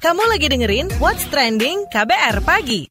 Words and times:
Kamu 0.00 0.22
lagi 0.32 0.48
dengerin 0.48 0.88
What's 0.96 1.28
Trending 1.28 1.84
KBR 1.92 2.40
Pagi. 2.40 2.88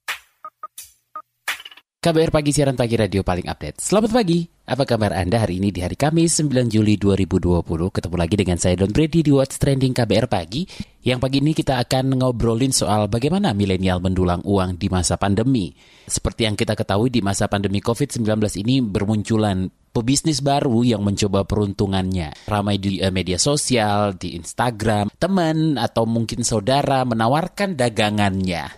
KBR 1.98 2.30
Pagi 2.30 2.52
siaran 2.54 2.78
pagi 2.78 2.94
radio 2.94 3.26
paling 3.26 3.50
update. 3.50 3.82
Selamat 3.82 4.14
pagi. 4.14 4.46
Apa 4.70 4.86
kabar 4.86 5.18
Anda 5.18 5.42
hari 5.42 5.58
ini 5.58 5.74
di 5.74 5.82
hari 5.82 5.98
Kamis 5.98 6.46
9 6.46 6.70
Juli 6.70 6.94
2020? 6.94 7.66
Ketemu 7.90 8.16
lagi 8.22 8.36
dengan 8.38 8.62
saya 8.62 8.78
Don 8.78 8.94
Brady 8.94 9.26
di 9.26 9.34
What's 9.34 9.58
Trending 9.58 9.98
KBR 9.98 10.30
Pagi. 10.30 10.70
Yang 11.02 11.20
pagi 11.26 11.38
ini 11.42 11.58
kita 11.58 11.82
akan 11.82 12.22
ngobrolin 12.22 12.70
soal 12.70 13.10
bagaimana 13.10 13.58
milenial 13.58 13.98
mendulang 13.98 14.46
uang 14.46 14.78
di 14.78 14.86
masa 14.86 15.18
pandemi. 15.18 15.74
Seperti 16.06 16.46
yang 16.46 16.54
kita 16.54 16.78
ketahui 16.78 17.10
di 17.10 17.26
masa 17.26 17.50
pandemi 17.50 17.82
COVID-19 17.82 18.22
ini 18.62 18.78
bermunculan 18.86 19.74
pebisnis 19.90 20.46
baru 20.46 20.86
yang 20.86 21.02
mencoba 21.02 21.50
peruntungannya. 21.50 22.46
Ramai 22.46 22.78
di 22.78 23.02
uh, 23.02 23.10
media 23.10 23.42
sosial, 23.42 24.14
di 24.22 24.38
Instagram, 24.38 25.10
teman 25.18 25.82
atau 25.82 26.06
mungkin 26.06 26.46
saudara 26.46 27.02
menawarkan 27.10 27.74
dagangannya. 27.74 28.70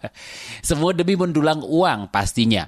Semua 0.72 0.96
demi 0.96 1.20
mendulang 1.20 1.60
uang 1.60 2.08
pastinya. 2.08 2.64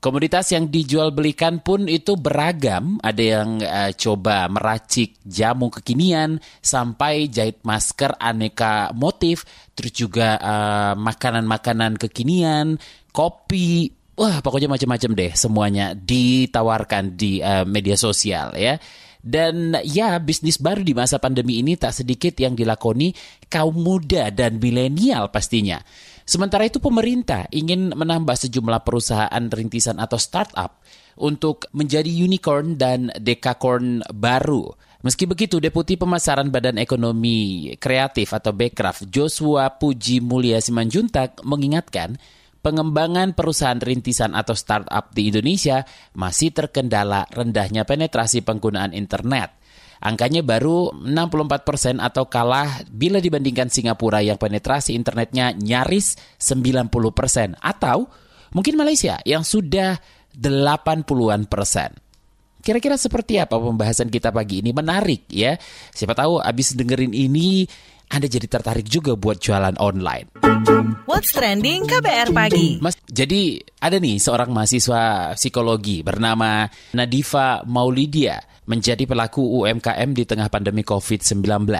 Komoditas 0.00 0.48
yang 0.56 0.72
dijual 0.72 1.12
belikan 1.12 1.60
pun 1.60 1.84
itu 1.84 2.16
beragam. 2.16 2.96
Ada 3.04 3.20
yang 3.20 3.60
uh, 3.60 3.92
coba 3.92 4.48
meracik 4.48 5.20
jamu 5.28 5.68
kekinian 5.68 6.40
sampai 6.64 7.28
jahit 7.28 7.60
masker 7.68 8.16
aneka 8.16 8.96
motif, 8.96 9.44
terus 9.76 9.92
juga 9.92 10.40
uh, 10.40 10.92
makanan-makanan 10.96 12.00
kekinian, 12.00 12.80
kopi, 13.12 13.92
wah 14.16 14.40
pokoknya 14.40 14.72
macam-macam 14.72 15.10
deh 15.12 15.32
semuanya 15.36 15.92
ditawarkan 15.92 17.20
di 17.20 17.44
uh, 17.44 17.68
media 17.68 18.00
sosial 18.00 18.56
ya. 18.56 18.80
Dan 19.20 19.76
ya 19.84 20.16
bisnis 20.16 20.56
baru 20.56 20.80
di 20.80 20.96
masa 20.96 21.20
pandemi 21.20 21.60
ini 21.60 21.76
tak 21.76 21.92
sedikit 21.92 22.32
yang 22.40 22.56
dilakoni 22.56 23.12
kaum 23.52 23.76
muda 23.76 24.32
dan 24.32 24.56
milenial 24.56 25.28
pastinya. 25.28 25.80
Sementara 26.24 26.64
itu 26.64 26.80
pemerintah 26.80 27.50
ingin 27.52 27.92
menambah 27.92 28.38
sejumlah 28.38 28.86
perusahaan 28.86 29.44
rintisan 29.50 29.98
atau 29.98 30.16
startup 30.16 30.80
untuk 31.20 31.68
menjadi 31.74 32.08
unicorn 32.08 32.78
dan 32.78 33.10
dekakorn 33.18 34.06
baru. 34.14 34.72
Meski 35.00 35.24
begitu, 35.24 35.56
Deputi 35.58 35.96
Pemasaran 35.96 36.52
Badan 36.52 36.76
Ekonomi 36.76 37.72
Kreatif 37.80 38.36
atau 38.36 38.52
Bekraf 38.52 39.00
Joshua 39.08 39.72
Puji 39.72 40.20
Mulia 40.20 40.60
Simanjuntak 40.60 41.40
mengingatkan 41.40 42.20
pengembangan 42.60 43.32
perusahaan 43.32 43.80
rintisan 43.80 44.36
atau 44.36 44.52
startup 44.56 45.12
di 45.12 45.32
Indonesia 45.32 45.84
masih 46.16 46.52
terkendala 46.52 47.24
rendahnya 47.32 47.88
penetrasi 47.88 48.44
penggunaan 48.44 48.92
internet. 48.92 49.56
Angkanya 50.00 50.40
baru 50.40 50.96
64 50.96 51.68
persen 51.68 51.96
atau 52.00 52.24
kalah 52.24 52.80
bila 52.88 53.20
dibandingkan 53.20 53.68
Singapura 53.68 54.24
yang 54.24 54.40
penetrasi 54.40 54.96
internetnya 54.96 55.52
nyaris 55.52 56.16
90 56.40 56.88
persen. 57.12 57.52
Atau 57.60 58.08
mungkin 58.56 58.80
Malaysia 58.80 59.20
yang 59.28 59.44
sudah 59.44 60.00
80-an 60.32 61.44
persen. 61.44 61.92
Kira-kira 62.60 62.96
seperti 62.96 63.40
apa 63.40 63.56
pembahasan 63.56 64.08
kita 64.08 64.32
pagi 64.32 64.64
ini? 64.64 64.72
Menarik 64.72 65.28
ya. 65.28 65.56
Siapa 65.92 66.16
tahu 66.16 66.40
abis 66.40 66.76
dengerin 66.76 67.12
ini 67.12 67.64
anda 68.10 68.26
jadi 68.26 68.50
tertarik 68.50 68.90
juga 68.90 69.14
buat 69.14 69.38
jualan 69.38 69.78
online. 69.78 70.34
What's 71.06 71.30
trending 71.30 71.86
KBR 71.86 72.34
pagi? 72.34 72.82
Mas, 72.82 72.98
jadi 73.06 73.62
ada 73.78 74.02
nih 74.02 74.18
seorang 74.18 74.50
mahasiswa 74.50 75.32
psikologi 75.38 76.02
bernama 76.02 76.66
Nadifa 76.92 77.62
Maulidia 77.70 78.42
menjadi 78.66 79.06
pelaku 79.06 79.62
UMKM 79.62 80.10
di 80.10 80.26
tengah 80.26 80.50
pandemi 80.50 80.82
COVID-19. 80.82 81.70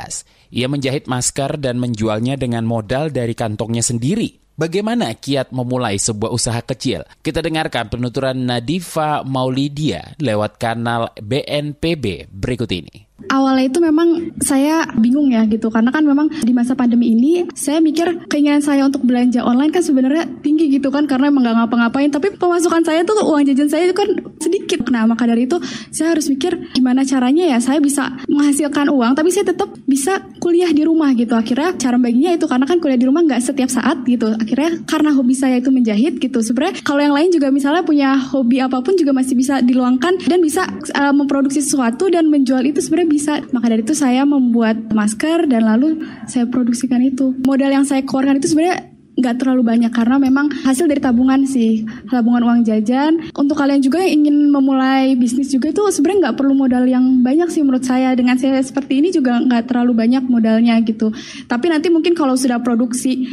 Ia 0.55 0.67
menjahit 0.71 1.11
masker 1.11 1.59
dan 1.59 1.83
menjualnya 1.83 2.39
dengan 2.39 2.63
modal 2.63 3.11
dari 3.11 3.35
kantongnya 3.35 3.83
sendiri. 3.83 4.39
Bagaimana 4.55 5.17
kiat 5.17 5.57
memulai 5.57 5.97
sebuah 5.97 6.31
usaha 6.31 6.61
kecil? 6.61 7.03
Kita 7.25 7.41
dengarkan 7.41 7.91
penuturan 7.91 8.45
Nadifa 8.45 9.27
Maulidia 9.27 10.15
lewat 10.21 10.61
kanal 10.61 11.11
BNPB 11.17 12.29
berikut 12.29 12.69
ini 12.71 13.10
awalnya 13.29 13.69
itu 13.69 13.79
memang 13.83 14.39
saya 14.41 14.89
bingung 14.97 15.29
ya 15.35 15.45
gitu 15.45 15.69
karena 15.69 15.93
kan 15.93 16.07
memang 16.07 16.31
di 16.31 16.53
masa 16.57 16.73
pandemi 16.73 17.13
ini 17.13 17.45
saya 17.53 17.83
mikir 17.83 18.31
keinginan 18.31 18.65
saya 18.65 18.87
untuk 18.87 19.05
belanja 19.05 19.45
online 19.45 19.75
kan 19.75 19.85
sebenarnya 19.85 20.25
tinggi 20.41 20.71
gitu 20.73 20.89
kan 20.89 21.05
karena 21.05 21.29
emang 21.29 21.45
gak 21.45 21.57
ngapa-ngapain. 21.61 22.09
Tapi 22.09 22.39
pemasukan 22.39 22.83
saya 22.87 23.05
tuh 23.05 23.21
uang 23.21 23.45
jajan 23.51 23.69
saya 23.69 23.91
itu 23.91 23.97
kan 23.97 24.09
sedikit. 24.41 24.87
Nah 24.89 25.05
maka 25.05 25.29
dari 25.29 25.45
itu 25.45 25.59
saya 25.91 26.17
harus 26.17 26.31
mikir 26.31 26.57
gimana 26.73 27.05
caranya 27.05 27.57
ya 27.57 27.59
saya 27.59 27.83
bisa 27.83 28.15
menghasilkan 28.31 28.89
uang 28.89 29.13
tapi 29.19 29.29
saya 29.35 29.51
tetap 29.51 29.75
bisa 29.85 30.23
kuliah 30.39 30.71
di 30.71 30.87
rumah 30.87 31.13
gitu. 31.19 31.35
Akhirnya 31.35 31.77
cara 31.77 31.99
baginya 31.99 32.33
itu 32.33 32.47
karena 32.47 32.65
kan 32.65 32.79
kuliah 32.79 32.99
di 33.01 33.07
rumah 33.07 33.27
nggak 33.27 33.43
setiap 33.43 33.69
saat 33.69 34.07
gitu. 34.07 34.33
Akhirnya 34.33 34.81
karena 34.87 35.11
hobi 35.13 35.35
saya 35.35 35.59
itu 35.59 35.69
menjahit 35.69 36.23
gitu. 36.23 36.39
Sebenarnya 36.41 36.81
kalau 36.87 37.01
yang 37.03 37.15
lain 37.15 37.31
juga 37.35 37.51
misalnya 37.51 37.83
punya 37.83 38.17
hobi 38.17 38.63
apa 38.63 38.79
pun 38.81 38.95
juga 38.95 39.11
masih 39.11 39.35
bisa 39.35 39.59
diluangkan 39.61 40.23
dan 40.27 40.39
bisa 40.41 40.67
uh, 40.95 41.15
memproduksi 41.15 41.61
sesuatu 41.61 42.07
dan 42.09 42.31
menjual 42.31 42.63
itu 42.63 42.79
sebenarnya 42.79 43.10
bisa. 43.11 43.43
Maka 43.51 43.67
dari 43.75 43.83
itu 43.83 43.99
saya 43.99 44.23
membuat 44.23 44.95
masker 44.95 45.51
dan 45.51 45.67
lalu 45.67 46.07
saya 46.31 46.47
produksikan 46.47 47.03
itu. 47.03 47.35
Modal 47.43 47.75
yang 47.75 47.83
saya 47.83 48.07
keluarkan 48.07 48.39
itu 48.39 48.55
sebenarnya 48.55 48.91
nggak 49.21 49.37
terlalu 49.37 49.63
banyak 49.63 49.93
karena 49.93 50.17
memang 50.17 50.49
hasil 50.65 50.89
dari 50.89 51.03
tabungan 51.03 51.45
sih 51.45 51.85
tabungan 52.09 52.41
uang 52.41 52.61
jajan 52.65 53.21
untuk 53.37 53.59
kalian 53.59 53.85
juga 53.85 54.01
yang 54.01 54.25
ingin 54.25 54.49
memulai 54.49 55.13
bisnis 55.19 55.53
juga 55.53 55.69
itu 55.69 55.85
sebenarnya 55.93 56.31
nggak 56.31 56.37
perlu 56.41 56.55
modal 56.57 56.89
yang 56.89 57.21
banyak 57.21 57.53
sih 57.53 57.61
menurut 57.61 57.85
saya 57.85 58.17
dengan 58.17 58.41
saya 58.41 58.57
seperti 58.65 59.05
ini 59.05 59.13
juga 59.13 59.37
nggak 59.45 59.69
terlalu 59.69 59.93
banyak 59.93 60.25
modalnya 60.25 60.81
gitu 60.87 61.13
tapi 61.45 61.69
nanti 61.69 61.93
mungkin 61.93 62.17
kalau 62.17 62.33
sudah 62.33 62.65
produksi 62.65 63.29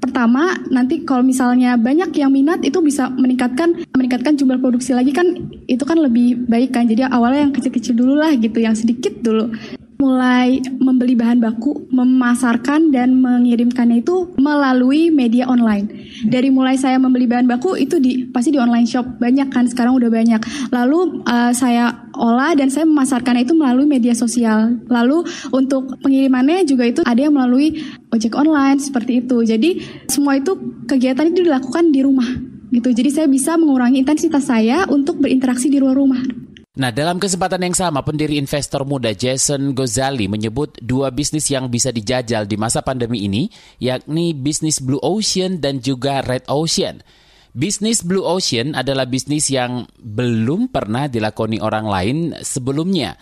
pertama 0.00 0.56
nanti 0.72 1.04
kalau 1.04 1.20
misalnya 1.20 1.76
banyak 1.76 2.10
yang 2.16 2.32
minat 2.32 2.64
itu 2.64 2.80
bisa 2.80 3.12
meningkatkan 3.12 3.84
meningkatkan 3.92 4.34
jumlah 4.34 4.56
produksi 4.58 4.96
lagi 4.96 5.12
kan 5.12 5.36
itu 5.68 5.84
kan 5.84 6.00
lebih 6.00 6.48
baik 6.48 6.72
kan. 6.72 6.88
Jadi 6.88 7.06
awalnya 7.06 7.46
yang 7.46 7.54
kecil-kecil 7.54 7.94
dulu 7.94 8.16
lah 8.18 8.32
gitu 8.34 8.58
yang 8.58 8.74
sedikit 8.74 9.12
dulu 9.20 9.52
mulai 10.00 10.64
membeli 10.80 11.12
bahan 11.12 11.44
baku, 11.44 11.84
memasarkan 11.92 12.88
dan 12.88 13.20
mengirimkannya 13.20 14.00
itu 14.00 14.32
melalui 14.40 15.12
media 15.12 15.44
online. 15.44 16.08
Dari 16.24 16.48
mulai 16.48 16.80
saya 16.80 16.96
membeli 16.96 17.28
bahan 17.28 17.44
baku 17.44 17.76
itu 17.76 18.00
di 18.00 18.24
pasti 18.32 18.48
di 18.48 18.58
online 18.58 18.88
shop 18.88 19.20
banyak 19.20 19.52
kan 19.52 19.68
sekarang 19.68 19.92
udah 20.00 20.08
banyak. 20.08 20.40
Lalu 20.72 21.20
uh, 21.28 21.52
saya 21.52 22.08
olah 22.16 22.56
dan 22.56 22.72
saya 22.72 22.88
memasarkannya 22.88 23.44
itu 23.44 23.52
melalui 23.52 23.84
media 23.84 24.16
sosial. 24.16 24.80
Lalu 24.88 25.28
untuk 25.52 26.00
pengirimannya 26.00 26.64
juga 26.64 26.88
itu 26.88 27.04
ada 27.04 27.20
yang 27.20 27.36
melalui 27.36 27.84
ojek 28.08 28.32
online 28.32 28.80
seperti 28.80 29.20
itu. 29.20 29.44
Jadi 29.44 29.84
semua 30.08 30.40
itu 30.40 30.56
kegiatan 30.88 31.28
itu 31.28 31.44
dilakukan 31.44 31.92
di 31.92 32.00
rumah 32.00 32.28
gitu. 32.72 32.88
Jadi 32.94 33.10
saya 33.12 33.26
bisa 33.28 33.58
mengurangi 33.60 34.00
intensitas 34.00 34.48
saya 34.48 34.86
untuk 34.88 35.20
berinteraksi 35.20 35.68
di 35.68 35.76
luar 35.76 35.98
rumah. 35.98 36.49
Nah, 36.80 36.88
dalam 36.88 37.20
kesempatan 37.20 37.60
yang 37.60 37.76
sama, 37.76 38.00
pendiri 38.00 38.40
investor 38.40 38.88
muda 38.88 39.12
Jason 39.12 39.76
Gozali 39.76 40.32
menyebut 40.32 40.80
dua 40.80 41.12
bisnis 41.12 41.44
yang 41.52 41.68
bisa 41.68 41.92
dijajal 41.92 42.48
di 42.48 42.56
masa 42.56 42.80
pandemi 42.80 43.28
ini, 43.28 43.52
yakni 43.76 44.32
bisnis 44.32 44.80
Blue 44.80 44.96
Ocean 45.04 45.60
dan 45.60 45.84
juga 45.84 46.24
Red 46.24 46.48
Ocean. 46.48 47.04
Bisnis 47.52 48.00
Blue 48.00 48.24
Ocean 48.24 48.72
adalah 48.72 49.04
bisnis 49.04 49.52
yang 49.52 49.84
belum 50.00 50.72
pernah 50.72 51.04
dilakoni 51.04 51.60
orang 51.60 51.84
lain 51.84 52.18
sebelumnya. 52.40 53.12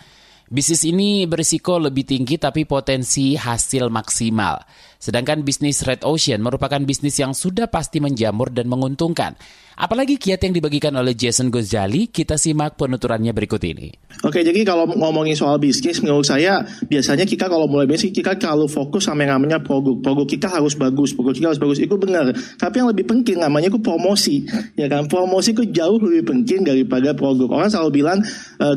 Bisnis 0.49 0.81
ini 0.81 1.29
berisiko 1.29 1.77
lebih 1.77 2.09
tinggi 2.09 2.41
tapi 2.41 2.65
potensi 2.65 3.37
hasil 3.37 3.93
maksimal. 3.93 4.57
Sedangkan 4.97 5.45
bisnis 5.45 5.85
Red 5.85 6.01
Ocean 6.01 6.41
merupakan 6.41 6.81
bisnis 6.81 7.21
yang 7.21 7.37
sudah 7.37 7.69
pasti 7.69 8.01
menjamur 8.01 8.49
dan 8.49 8.65
menguntungkan. 8.65 9.37
Apalagi 9.79 10.19
kiat 10.19 10.43
yang 10.43 10.51
dibagikan 10.51 10.91
oleh 10.99 11.15
Jason 11.15 11.47
Gozali, 11.47 12.11
kita 12.11 12.35
simak 12.35 12.75
penuturannya 12.75 13.31
berikut 13.31 13.63
ini. 13.63 13.87
Oke, 14.27 14.43
jadi 14.43 14.67
kalau 14.67 14.91
ngomongin 14.91 15.39
soal 15.39 15.55
bisnis, 15.55 16.03
menurut 16.03 16.27
saya 16.27 16.67
biasanya 16.83 17.23
kita 17.23 17.47
kalau 17.47 17.63
mulai 17.63 17.87
bisnis, 17.87 18.11
kita 18.11 18.35
kalau 18.35 18.67
fokus 18.67 19.07
sama 19.07 19.23
yang 19.23 19.39
namanya 19.39 19.63
produk. 19.63 19.95
Produk 20.03 20.27
kita 20.27 20.51
harus 20.51 20.75
bagus, 20.75 21.15
produk 21.15 21.31
kita 21.31 21.47
harus 21.55 21.61
bagus, 21.63 21.79
itu 21.79 21.95
benar. 21.95 22.35
Tapi 22.59 22.75
yang 22.83 22.91
lebih 22.91 23.07
penting 23.07 23.39
namanya 23.39 23.71
itu 23.71 23.79
promosi. 23.79 24.43
Ya 24.75 24.91
kan, 24.91 25.07
promosi 25.07 25.55
itu 25.55 25.63
jauh 25.71 25.95
lebih 25.95 26.27
penting 26.27 26.67
daripada 26.67 27.15
produk. 27.15 27.47
Orang 27.47 27.71
selalu 27.71 28.03
bilang, 28.03 28.19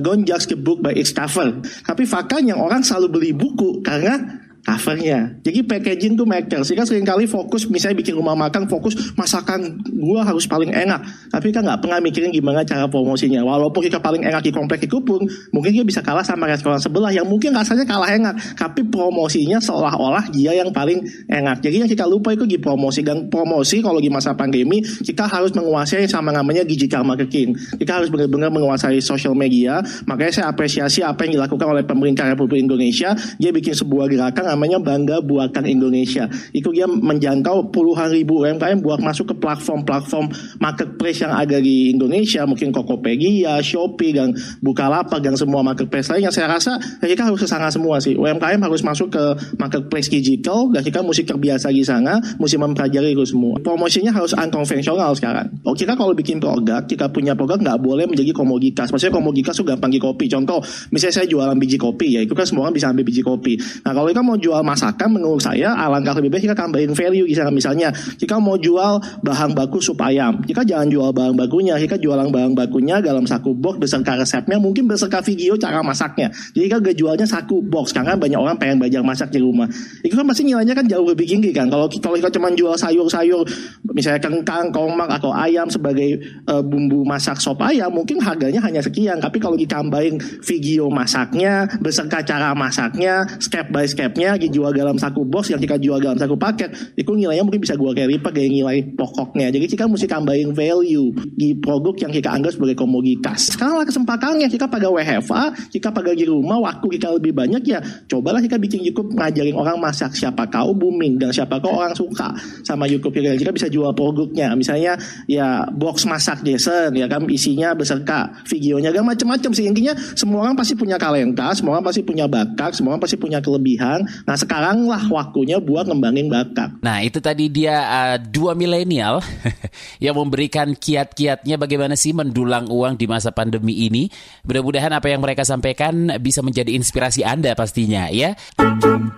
don't 0.06 0.22
judge 0.22 0.46
the 0.46 0.54
book 0.54 0.78
by 0.86 0.94
its 0.94 1.10
cover. 1.10 1.61
Tapi 1.62 2.04
faktanya 2.04 2.58
orang 2.58 2.82
selalu 2.84 3.08
beli 3.08 3.30
buku 3.32 3.80
karena 3.80 4.42
covernya. 4.62 5.42
Jadi 5.42 5.66
packaging 5.66 6.14
tuh 6.14 6.26
matter. 6.26 6.62
Sehingga 6.62 6.86
kali 6.86 7.26
fokus 7.26 7.66
misalnya 7.66 7.98
bikin 7.98 8.14
rumah 8.14 8.38
makan 8.38 8.70
fokus 8.70 8.94
masakan 9.18 9.82
gua 9.90 10.22
harus 10.22 10.46
paling 10.46 10.70
enak. 10.70 11.02
Tapi 11.28 11.50
kan 11.50 11.66
nggak 11.66 11.82
pernah 11.82 11.98
mikirin 11.98 12.30
gimana 12.30 12.62
cara 12.62 12.86
promosinya. 12.86 13.42
Walaupun 13.42 13.82
kita 13.82 13.98
paling 13.98 14.22
enak 14.22 14.42
di 14.46 14.54
komplek 14.54 14.86
itu 14.86 15.02
pun 15.02 15.26
mungkin 15.50 15.70
dia 15.74 15.82
bisa 15.82 16.00
kalah 16.00 16.22
sama 16.22 16.46
restoran 16.46 16.78
sebelah 16.78 17.10
yang 17.10 17.26
mungkin 17.26 17.50
rasanya 17.52 17.82
kalah 17.82 18.10
enak. 18.14 18.38
Tapi 18.54 18.86
promosinya 18.86 19.58
seolah-olah 19.58 20.30
dia 20.30 20.54
yang 20.54 20.70
paling 20.70 21.02
enak. 21.26 21.58
Jadi 21.58 21.82
yang 21.82 21.90
kita 21.90 22.06
lupa 22.06 22.30
itu 22.30 22.46
di 22.46 22.62
promosi 22.62 23.02
dan 23.02 23.26
promosi 23.26 23.82
kalau 23.82 23.98
di 23.98 24.08
masa 24.08 24.38
pandemi 24.38 24.78
kita 24.82 25.26
harus 25.26 25.50
menguasai 25.58 26.06
sama 26.06 26.30
namanya 26.30 26.62
digital 26.62 27.02
marketing. 27.02 27.58
Kita 27.58 27.98
harus 27.98 28.08
benar-benar 28.14 28.54
menguasai 28.54 29.02
social 29.02 29.34
media. 29.34 29.82
Makanya 30.06 30.32
saya 30.32 30.46
apresiasi 30.54 31.02
apa 31.02 31.26
yang 31.26 31.42
dilakukan 31.42 31.66
oleh 31.66 31.82
pemerintah 31.82 32.30
Republik 32.30 32.62
Indonesia. 32.62 33.18
Dia 33.42 33.50
bikin 33.50 33.74
sebuah 33.74 34.06
gerakan 34.06 34.51
namanya 34.52 34.76
Bangga 34.76 35.24
Buatan 35.24 35.64
Indonesia. 35.64 36.28
Itu 36.52 36.76
dia 36.76 36.84
menjangkau 36.84 37.72
puluhan 37.72 38.12
ribu 38.12 38.44
UMKM 38.44 38.84
buat 38.84 39.00
masuk 39.00 39.32
ke 39.32 39.34
platform-platform 39.40 40.60
marketplace 40.60 41.24
yang 41.24 41.32
ada 41.32 41.56
di 41.56 41.88
Indonesia, 41.96 42.44
mungkin 42.44 42.68
Tokopedia, 42.68 43.56
Shopee, 43.64 44.12
dan 44.12 44.36
Bukalapak, 44.60 45.24
dan 45.24 45.32
semua 45.40 45.64
marketplace 45.64 46.12
lainnya. 46.12 46.28
Saya 46.28 46.52
rasa 46.52 46.76
kita 47.00 47.24
harus 47.24 47.40
ke 47.40 47.48
sana 47.48 47.72
semua 47.72 47.96
sih. 48.04 48.12
UMKM 48.12 48.60
harus 48.60 48.84
masuk 48.84 49.16
ke 49.16 49.24
marketplace 49.56 50.12
digital, 50.12 50.68
dan 50.68 50.84
kita 50.84 51.00
mesti 51.00 51.24
terbiasa 51.24 51.72
di 51.72 51.80
sana, 51.80 52.20
mesti 52.36 52.60
mempelajari 52.60 53.16
itu 53.16 53.24
semua. 53.24 53.56
Promosinya 53.62 54.12
harus 54.12 54.36
unkonvensional 54.36 55.16
sekarang. 55.16 55.48
Oh, 55.64 55.72
kita 55.72 55.96
kalau 55.96 56.12
bikin 56.12 56.36
produk, 56.36 56.84
kita 56.84 57.08
punya 57.08 57.32
produk 57.32 57.56
nggak 57.56 57.78
boleh 57.80 58.04
menjadi 58.04 58.36
komoditas. 58.36 58.92
Maksudnya 58.92 59.14
komoditas 59.14 59.56
itu 59.56 59.64
gampang 59.64 59.88
di 59.88 60.02
kopi. 60.02 60.28
Contoh, 60.28 60.60
misalnya 60.92 61.14
saya 61.22 61.26
jualan 61.30 61.56
biji 61.56 61.78
kopi, 61.80 62.18
ya 62.18 62.20
itu 62.20 62.34
kan 62.36 62.44
semua 62.44 62.68
orang 62.68 62.74
bisa 62.76 62.90
ambil 62.90 63.06
biji 63.06 63.22
kopi. 63.22 63.56
Nah 63.86 63.94
kalau 63.94 64.10
kita 64.10 64.20
mau 64.20 64.36
jual 64.42 64.58
masakan, 64.66 65.14
menurut 65.14 65.38
saya 65.38 65.78
alangkah 65.78 66.18
lebih 66.18 66.34
baik 66.34 66.50
kita 66.50 66.58
tambahin 66.58 66.90
value. 66.90 67.30
Misalnya, 67.54 67.94
kita 68.18 68.42
mau 68.42 68.58
jual 68.58 68.98
bahan 69.22 69.54
baku 69.54 69.78
sup 69.78 70.02
ayam, 70.02 70.42
kita 70.42 70.66
jangan 70.66 70.90
jual 70.90 71.10
bahan 71.14 71.38
bakunya, 71.38 71.78
kita 71.78 71.94
jualan 72.02 72.26
bahan 72.34 72.58
bakunya 72.58 72.98
dalam 72.98 73.22
saku 73.22 73.54
box 73.54 73.78
beserta 73.78 74.18
resepnya, 74.18 74.58
mungkin 74.58 74.90
beserta 74.90 75.22
video 75.22 75.54
cara 75.54 75.78
masaknya. 75.86 76.34
Jadi 76.50 76.64
kita 76.66 76.78
gak 76.82 76.96
jualnya 76.98 77.26
saku 77.28 77.62
box, 77.62 77.94
karena 77.94 78.18
banyak 78.18 78.40
orang 78.40 78.58
pengen 78.58 78.82
belajar 78.82 79.06
masak 79.06 79.30
di 79.30 79.38
rumah. 79.38 79.70
Itu 80.02 80.18
kan 80.18 80.26
pasti 80.26 80.42
nilainya 80.42 80.74
kan 80.74 80.88
jauh 80.90 81.06
lebih 81.06 81.28
tinggi 81.28 81.54
kan. 81.54 81.70
Kalau 81.70 81.86
kalau 81.86 82.16
kita 82.16 82.30
cuma 82.32 82.48
jual 82.56 82.74
sayur-sayur, 82.74 83.44
misalnya 83.92 84.20
kengkang, 84.24 84.72
komak 84.72 85.20
atau 85.20 85.30
ayam 85.30 85.68
sebagai 85.68 86.18
uh, 86.48 86.64
bumbu 86.64 87.04
masak 87.04 87.38
sop 87.38 87.60
ayam, 87.62 87.92
mungkin 87.92 88.18
harganya 88.18 88.58
hanya 88.64 88.80
sekian. 88.80 89.20
Tapi 89.20 89.38
kalau 89.38 89.54
ditambahin 89.54 90.18
video 90.42 90.88
masaknya, 90.88 91.68
beserta 91.78 92.24
cara 92.24 92.56
masaknya, 92.56 93.28
step 93.38 93.68
by 93.68 93.84
stepnya 93.84 94.31
dijual 94.38 94.72
dalam 94.72 94.96
saku 94.96 95.24
box 95.24 95.52
yang 95.52 95.60
kita 95.60 95.76
jual 95.80 95.98
dalam 95.98 96.18
saku 96.18 96.36
paket 96.36 96.72
itu 96.96 97.10
nilainya 97.12 97.44
mungkin 97.44 97.62
bisa 97.62 97.74
gua 97.78 97.94
lipat 97.94 98.32
dari 98.32 98.50
nilai 98.50 98.82
pokoknya. 98.94 99.52
Jadi 99.52 99.66
kita 99.68 99.84
mesti 99.88 100.06
tambahin 100.08 100.52
value 100.52 101.12
di 101.32 101.56
produk 101.56 101.94
yang 102.08 102.12
kita 102.12 102.28
anggap 102.32 102.52
sebagai 102.56 102.76
komoditas. 102.76 103.54
Sekarang 103.54 103.80
lah 103.80 103.86
kesempatannya 103.86 104.48
kita 104.48 104.66
pada 104.68 104.88
WFA 104.90 105.54
kita 105.72 105.88
pada 105.94 106.12
di 106.12 106.26
rumah 106.28 106.60
waktu 106.60 106.86
kita 106.98 107.14
lebih 107.16 107.32
banyak 107.32 107.62
ya 107.64 107.80
cobalah 108.10 108.42
kita 108.42 108.60
bikin 108.60 108.84
YouTube 108.84 109.14
ngajarin 109.16 109.56
orang 109.56 109.78
masak 109.78 110.12
siapa 110.12 110.48
kau 110.50 110.74
booming 110.76 111.16
dan 111.16 111.32
siapa 111.32 111.62
kau 111.62 111.80
orang 111.80 111.96
suka 111.96 112.34
sama 112.66 112.84
YouTube 112.84 113.14
kita 113.16 113.38
kita 113.38 113.52
bisa 113.54 113.66
jual 113.72 113.90
produknya. 113.96 114.52
Misalnya 114.58 114.98
ya 115.30 115.64
box 115.70 116.04
masak 116.04 116.44
Jason 116.44 116.94
ya 116.96 117.06
kan 117.08 117.24
isinya 117.28 117.72
beserta 117.72 118.32
videonya 118.48 118.92
gak 118.92 119.06
macam-macam 119.06 119.50
sih. 119.54 119.64
Intinya 119.68 119.96
semua 120.12 120.44
orang 120.48 120.56
pasti 120.58 120.74
punya 120.76 120.96
talenta 121.00 121.54
semua 121.56 121.78
orang 121.78 121.86
pasti 121.86 122.02
punya 122.04 122.26
bakat 122.26 122.76
semua 122.76 122.96
orang 122.96 123.02
pasti 123.02 123.16
punya 123.16 123.38
kelebihan. 123.38 124.04
Nah 124.22 124.36
sekarang 124.38 124.86
lah 124.86 125.02
waktunya 125.10 125.58
buat 125.58 125.90
ngembangin 125.90 126.30
bakat. 126.30 126.70
Nah 126.80 127.02
itu 127.02 127.18
tadi 127.18 127.50
dia 127.50 127.76
uh, 127.82 128.16
dua 128.18 128.54
milenial 128.54 129.18
yang 130.04 130.14
memberikan 130.14 130.72
kiat-kiatnya 130.78 131.58
bagaimana 131.58 131.98
sih 131.98 132.14
mendulang 132.14 132.70
uang 132.70 132.94
di 132.94 133.10
masa 133.10 133.34
pandemi 133.34 133.86
ini. 133.86 134.06
Mudah-mudahan 134.46 134.94
apa 134.94 135.10
yang 135.10 135.20
mereka 135.20 135.42
sampaikan 135.42 136.16
bisa 136.22 136.40
menjadi 136.40 136.70
inspirasi 136.72 137.26
Anda 137.26 137.52
pastinya 137.58 138.06
ya. 138.08 138.38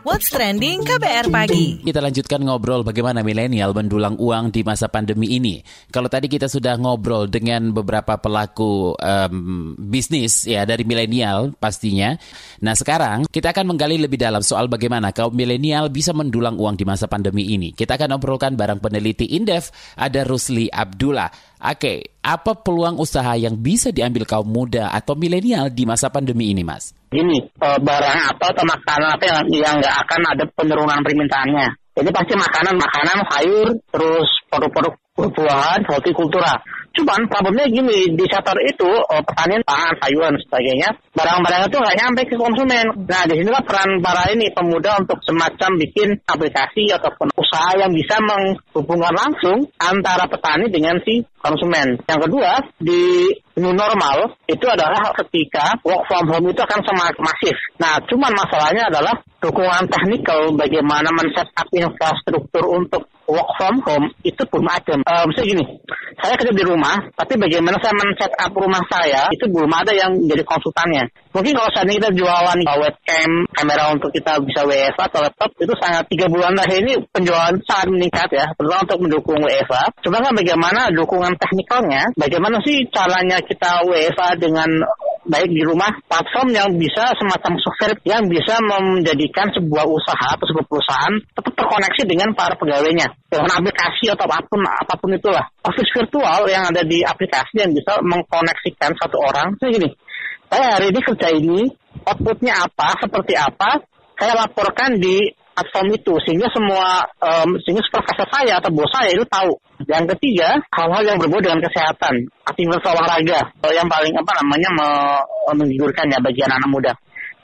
What's 0.05 0.33
Trending 0.33 0.85
KBR 0.85 1.29
Pagi. 1.29 1.85
Kita 1.85 2.01
lanjutkan 2.01 2.41
ngobrol 2.45 2.85
bagaimana 2.85 3.21
milenial 3.21 3.77
mendulang 3.77 4.17
uang 4.17 4.53
di 4.53 4.65
masa 4.65 4.89
pandemi 4.89 5.37
ini. 5.37 5.61
Kalau 5.93 6.09
tadi 6.09 6.29
kita 6.29 6.49
sudah 6.49 6.77
ngobrol 6.81 7.29
dengan 7.29 7.73
beberapa 7.73 8.17
pelaku 8.17 8.97
um, 8.97 9.77
bisnis 9.77 10.49
ya 10.49 10.65
dari 10.65 10.85
milenial 10.89 11.53
pastinya. 11.57 12.17
Nah 12.65 12.73
sekarang 12.73 13.29
kita 13.29 13.53
akan 13.53 13.75
menggali 13.75 14.01
lebih 14.01 14.21
dalam 14.21 14.41
soal 14.41 14.69
bagaimana 14.71 14.94
kaum 15.11 15.35
milenial 15.35 15.91
bisa 15.91 16.15
mendulang 16.15 16.55
uang 16.55 16.79
di 16.79 16.85
masa 16.87 17.09
pandemi 17.11 17.51
ini. 17.51 17.73
Kita 17.73 17.99
akan 17.99 18.21
obrolkan 18.21 18.55
bareng 18.55 18.79
peneliti 18.79 19.35
Indef, 19.35 19.73
ada 19.99 20.23
Rusli 20.23 20.71
Abdullah. 20.71 21.33
Oke, 21.65 22.21
apa 22.21 22.53
peluang 22.61 23.01
usaha 23.01 23.33
yang 23.35 23.57
bisa 23.57 23.89
diambil 23.89 24.29
kaum 24.29 24.47
muda 24.47 24.93
atau 24.93 25.17
milenial 25.17 25.73
di 25.73 25.89
masa 25.89 26.13
pandemi 26.13 26.53
ini, 26.53 26.61
Mas? 26.61 26.93
Gini, 27.09 27.41
eh, 27.41 27.79
barang 27.81 28.21
apa 28.37 28.53
atau 28.53 28.65
makanan 28.69 29.09
apa 29.17 29.25
yang 29.25 29.41
yang 29.51 29.75
nggak 29.81 29.97
akan 30.05 30.21
ada 30.29 30.45
penurunan 30.53 31.01
permintaannya. 31.01 31.67
Jadi 31.95 32.11
pasti 32.11 32.35
makanan, 32.37 32.75
makanan, 32.75 33.19
sayur, 33.31 33.69
terus 33.89 34.29
produk-produk 34.51 34.93
buah-buahan, 35.15 35.81
hortikultura. 35.87 36.59
Cuman 36.95 37.27
problemnya 37.27 37.67
gini, 37.67 38.15
di 38.15 38.25
sektor 38.31 38.55
itu 38.63 38.87
oh, 38.87 39.23
pertanian, 39.27 39.67
pangan, 39.67 39.99
sayuran, 39.99 40.39
sebagainya, 40.47 40.95
barang-barang 41.11 41.67
itu 41.67 41.77
nggak 41.83 41.99
nyampe 41.99 42.21
ke 42.31 42.37
konsumen. 42.39 42.87
Nah, 43.03 43.23
di 43.27 43.35
sinilah 43.43 43.63
peran 43.67 43.99
para 43.99 44.31
ini 44.31 44.47
pemuda 44.55 45.03
untuk 45.03 45.19
semacam 45.27 45.71
bikin 45.75 46.23
aplikasi 46.23 46.95
ataupun 46.95 47.35
usaha 47.35 47.75
yang 47.75 47.91
bisa 47.91 48.23
menghubungkan 48.23 49.11
langsung 49.11 49.67
antara 49.83 50.31
petani 50.31 50.71
dengan 50.71 51.03
si 51.03 51.27
konsumen. 51.43 51.99
Yang 52.07 52.21
kedua, 52.31 52.63
di 52.79 53.35
new 53.61 53.75
normal 53.75 54.39
itu 54.47 54.67
adalah 54.67 55.13
ketika 55.19 55.77
work 55.83 56.09
from 56.09 56.31
home 56.31 56.47
itu 56.51 56.63
akan 56.63 56.81
semakin 56.81 57.21
masif. 57.21 57.57
Nah, 57.79 57.99
cuman 58.07 58.33
masalahnya 58.33 58.87
adalah 58.89 59.15
dukungan 59.43 59.85
teknikal 59.93 60.57
bagaimana 60.57 61.13
men-set 61.13 61.51
up 61.53 61.69
infrastruktur 61.75 62.65
untuk 62.71 63.05
work 63.29 63.51
from 63.61 63.77
home 63.85 64.09
itu 64.25 64.41
belum 64.49 64.69
ada. 64.69 64.95
Uh, 65.05 65.25
misalnya 65.29 65.49
gini, 65.53 65.65
saya 66.25 66.41
kerja 66.41 66.57
di 66.57 66.65
rumah, 66.65 66.97
tapi 67.13 67.37
bagaimana 67.37 67.77
saya 67.85 67.93
men-set 68.01 68.33
up 68.33 68.57
rumah 68.57 68.81
saya 68.89 69.29
itu 69.29 69.45
belum 69.45 69.69
ada 69.69 69.93
yang 69.93 70.17
jadi 70.25 70.41
konsultannya. 70.41 71.05
Mungkin 71.37 71.53
kalau 71.53 71.69
saat 71.77 71.85
ini 71.85 72.01
kita 72.01 72.17
jualan 72.17 72.59
webcam, 72.65 73.31
kamera 73.53 73.93
untuk 73.93 74.09
kita 74.09 74.41
bisa 74.41 74.65
WFA 74.65 75.05
atau 75.05 75.21
laptop 75.21 75.51
itu 75.61 75.75
sangat 75.77 76.09
tiga 76.09 76.33
bulan 76.33 76.57
terakhir 76.57 76.81
ini 76.81 76.95
penjualan 77.13 77.53
sangat 77.69 77.87
meningkat 77.93 78.29
ya, 78.33 78.47
terutama 78.57 78.89
untuk 78.89 79.01
mendukung 79.05 79.39
WFA. 79.45 79.85
Cuma 80.01 80.25
kan 80.25 80.33
bagaimana 80.33 80.89
dukungan 80.97 81.37
teknikalnya, 81.37 82.09
bagaimana 82.17 82.57
sih 82.65 82.89
caranya 82.89 83.37
kita 83.45 83.85
WFA 83.85 84.41
dengan 84.41 84.71
baik 85.25 85.51
di 85.51 85.63
rumah 85.65 85.91
platform 86.05 86.53
yang 86.53 86.69
bisa 86.77 87.13
semacam 87.17 87.57
software 87.61 87.97
yang 88.05 88.29
bisa 88.29 88.61
menjadikan 88.61 89.49
sebuah 89.53 89.85
usaha 89.89 90.37
atau 90.37 90.47
sebuah 90.49 90.67
perusahaan 90.69 91.15
tetap 91.33 91.53
terkoneksi 91.57 92.03
dengan 92.05 92.29
para 92.37 92.55
pegawainya. 92.57 93.09
Dengan 93.29 93.51
aplikasi 93.51 94.13
atau 94.13 94.25
apa 94.29 94.47
pun 94.47 94.61
apa 94.63 94.95
pun 95.01 95.11
itulah. 95.17 95.45
Office 95.65 95.91
virtual 95.91 96.47
yang 96.49 96.69
ada 96.71 96.85
di 96.85 97.03
aplikasi 97.03 97.65
yang 97.65 97.73
bisa 97.73 97.99
mengkoneksikan 98.05 98.95
satu 99.01 99.17
orang. 99.19 99.57
Saya 99.59 99.71
gini 99.75 99.91
saya 100.55 100.79
hari 100.79 100.95
ini 100.95 101.01
kerja 101.03 101.29
ini 101.35 101.61
outputnya 102.07 102.55
apa 102.55 102.95
seperti 103.03 103.35
apa 103.35 103.83
saya 104.15 104.39
laporkan 104.39 105.03
di 105.03 105.35
platform 105.55 105.95
itu 105.95 106.15
sehingga 106.27 106.51
semua 106.51 107.07
um, 107.23 107.57
sehingga 107.63 107.81
supervisor 107.87 108.27
saya 108.29 108.59
atau 108.59 108.71
bos 108.75 108.91
saya 108.91 109.15
itu 109.15 109.25
tahu. 109.31 109.55
Yang 109.87 110.19
ketiga, 110.19 110.59
hal-hal 110.75 111.03
yang 111.07 111.19
berbau 111.19 111.39
dengan 111.39 111.63
kesehatan, 111.63 112.27
aktivitas 112.43 112.83
olahraga 112.83 113.41
yang 113.71 113.87
paling 113.87 114.15
apa 114.19 114.33
namanya 114.43 114.69
menghidurkan 115.55 116.11
ya 116.11 116.19
bagi 116.19 116.43
anak-anak 116.43 116.71
muda. 116.71 116.93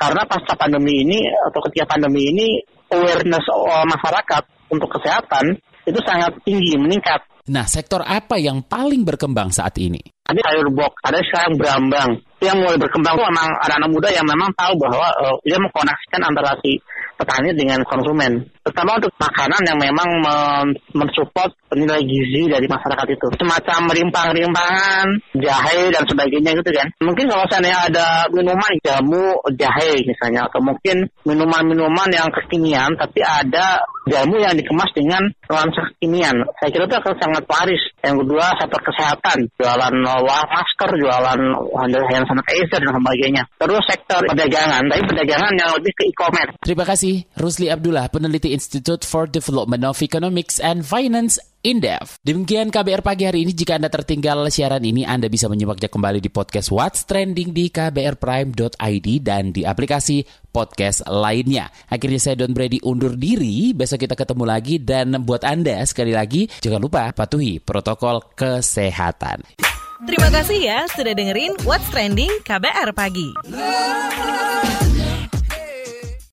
Karena 0.01 0.25
pasca 0.25 0.57
pandemi 0.57 1.05
ini 1.05 1.19
atau 1.29 1.61
ketika 1.69 1.95
pandemi 1.95 2.33
ini 2.33 2.47
awareness 2.91 3.45
uh, 3.53 3.87
masyarakat 3.87 4.43
untuk 4.73 4.89
kesehatan 4.99 5.59
itu 5.87 6.01
sangat 6.07 6.35
tinggi 6.43 6.77
meningkat. 6.77 7.21
Nah, 7.51 7.67
sektor 7.67 8.05
apa 8.07 8.39
yang 8.39 8.63
paling 8.63 9.03
berkembang 9.03 9.51
saat 9.51 9.75
ini? 9.83 9.99
Ada 10.23 10.39
sayur 10.39 10.71
box, 10.71 10.95
ada 11.03 11.19
sekarang 11.19 11.59
berambang. 11.59 12.11
Yang 12.39 12.57
mulai 12.63 12.79
berkembang 12.79 13.19
itu 13.19 13.25
memang 13.27 13.49
anak-anak 13.67 13.91
muda 13.91 14.09
yang 14.15 14.27
memang 14.29 14.51
tahu 14.55 14.73
bahwa 14.79 15.09
uh, 15.19 15.37
dia 15.43 15.59
mengkoneksikan 15.59 16.21
antara 16.23 16.55
si 16.63 16.79
petani 17.21 17.53
dengan 17.53 17.85
konsumen. 17.85 18.49
Terutama 18.65 18.97
untuk 18.97 19.13
makanan 19.21 19.63
yang 19.69 19.79
memang 19.79 20.09
mensupport 20.97 21.53
nilai 21.77 22.01
gizi 22.03 22.49
dari 22.49 22.65
masyarakat 22.65 23.07
itu. 23.13 23.27
Semacam 23.37 23.93
rimpang-rimpangan, 23.93 25.07
jahe 25.37 25.93
dan 25.93 26.09
sebagainya 26.09 26.57
gitu 26.57 26.71
kan. 26.73 26.89
Mungkin 27.05 27.29
kalau 27.29 27.45
misalnya 27.45 27.77
ada 27.93 28.07
minuman 28.33 28.73
jamu 28.81 29.37
jahe 29.55 30.01
misalnya 30.09 30.49
atau 30.49 30.65
mungkin 30.65 31.07
minuman-minuman 31.29 32.09
yang 32.11 32.33
kekinian 32.33 32.97
tapi 32.97 33.21
ada 33.21 33.85
jamu 34.09 34.41
yang 34.41 34.57
dikemas 34.57 34.91
dengan 34.97 35.23
nuansa 35.47 35.93
kekinian. 35.95 36.35
Saya 36.59 36.69
kira 36.73 36.89
itu 36.89 36.97
akan 36.99 37.15
sangat 37.21 37.45
waris. 37.47 37.83
Yang 38.01 38.17
kedua 38.25 38.45
sektor 38.59 38.81
kesehatan, 38.81 39.39
jualan 39.61 39.95
masker, 40.27 40.91
jualan 40.99 41.41
hand 41.77 42.27
sanitizer 42.27 42.81
dan 42.81 42.93
sebagainya. 42.97 43.43
Terus 43.61 43.85
sektor 43.87 44.21
perdagangan, 44.25 44.83
tapi 44.89 45.03
perdagangan 45.05 45.53
yang 45.55 45.71
lebih 45.79 45.93
ke 45.95 46.03
e-commerce. 46.11 46.55
Terima 46.65 46.85
Rusli 47.39 47.73
Abdullah, 47.73 48.11
peneliti 48.13 48.53
Institute 48.55 49.03
for 49.07 49.27
Development 49.27 49.83
of 49.87 49.99
Economics 49.99 50.61
and 50.61 50.85
Finance 50.85 51.41
Indef. 51.61 52.17
Demikian 52.25 52.73
KBR 52.73 53.05
pagi 53.05 53.29
hari 53.29 53.45
ini. 53.45 53.53
Jika 53.53 53.77
Anda 53.77 53.93
tertinggal 53.93 54.49
siaran 54.49 54.81
ini, 54.81 55.05
Anda 55.05 55.29
bisa 55.29 55.45
menyimaknya 55.45 55.93
kembali 55.93 56.25
di 56.25 56.33
podcast 56.33 56.73
What's 56.73 57.05
Trending 57.05 57.53
di 57.53 57.69
kbrprime.id 57.69 59.09
dan 59.21 59.53
di 59.53 59.69
aplikasi 59.69 60.25
podcast 60.49 61.05
lainnya. 61.05 61.69
Akhirnya 61.93 62.21
saya 62.21 62.41
Don 62.41 62.57
Brady 62.57 62.81
undur 62.81 63.13
diri. 63.13 63.77
Besok 63.77 64.09
kita 64.09 64.17
ketemu 64.17 64.45
lagi 64.49 64.81
dan 64.81 65.21
buat 65.23 65.45
Anda 65.45 65.85
sekali 65.85 66.17
lagi 66.17 66.49
jangan 66.65 66.81
lupa 66.81 67.13
patuhi 67.13 67.61
protokol 67.61 68.25
kesehatan. 68.33 69.45
Terima 70.01 70.33
kasih 70.33 70.59
ya 70.65 70.89
sudah 70.89 71.13
dengerin 71.13 71.61
What's 71.69 71.93
Trending 71.93 72.33
KBR 72.41 72.97
pagi. 72.97 73.29